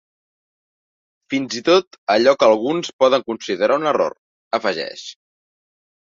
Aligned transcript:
“Fins 1.33 1.57
i 1.59 1.61
tot 1.67 1.99
allò 2.13 2.33
que 2.43 2.47
alguns 2.53 2.89
poden 3.03 3.25
considerar 3.27 3.77
un 3.81 3.85
error”, 3.91 4.07
afegeix. 4.59 5.05